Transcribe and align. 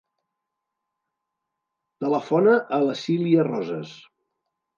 Telefona 2.05 2.57
a 2.79 2.81
la 2.87 2.97
Silya 3.03 3.45
Rosas. 3.51 3.95